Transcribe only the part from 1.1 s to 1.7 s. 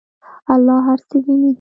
ویني.